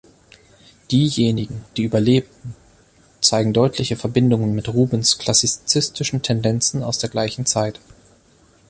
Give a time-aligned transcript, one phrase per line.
[0.89, 2.27] Diejenigen, die überleben,
[3.21, 7.79] zeigen deutliche Verbindungen mit Rubens’ klassizistischen Tendenzen aus der gleichen Zeit.